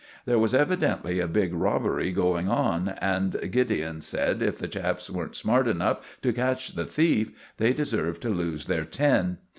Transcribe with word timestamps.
There 0.25 0.39
was 0.39 0.55
evidently 0.55 1.19
a 1.19 1.27
big 1.27 1.53
robbery 1.53 2.11
going 2.11 2.49
on, 2.49 2.95
and 2.99 3.35
Gideon 3.51 4.01
said 4.01 4.41
if 4.41 4.57
the 4.57 4.67
chaps 4.67 5.11
weren't 5.11 5.35
smart 5.35 5.67
enough 5.67 6.17
to 6.23 6.33
catch 6.33 6.69
the 6.69 6.85
thief 6.85 7.31
they 7.57 7.71
deserved 7.71 8.23
to 8.23 8.29
lose 8.29 8.65
their 8.65 8.83
tin. 8.83 9.37